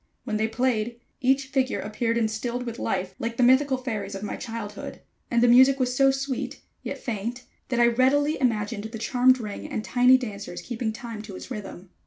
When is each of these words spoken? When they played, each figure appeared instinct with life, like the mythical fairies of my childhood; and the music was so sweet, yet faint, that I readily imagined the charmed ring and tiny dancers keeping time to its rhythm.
When 0.23 0.37
they 0.37 0.47
played, 0.47 0.99
each 1.19 1.45
figure 1.45 1.79
appeared 1.79 2.17
instinct 2.17 2.65
with 2.65 2.79
life, 2.79 3.13
like 3.19 3.37
the 3.37 3.43
mythical 3.43 3.77
fairies 3.77 4.15
of 4.15 4.23
my 4.23 4.35
childhood; 4.35 5.01
and 5.29 5.43
the 5.43 5.47
music 5.47 5.79
was 5.79 5.95
so 5.95 6.09
sweet, 6.09 6.59
yet 6.81 6.97
faint, 6.97 7.43
that 7.69 7.79
I 7.79 7.85
readily 7.85 8.41
imagined 8.41 8.85
the 8.85 8.97
charmed 8.97 9.39
ring 9.39 9.67
and 9.67 9.83
tiny 9.83 10.17
dancers 10.17 10.63
keeping 10.63 10.91
time 10.91 11.21
to 11.21 11.35
its 11.35 11.51
rhythm. 11.51 11.91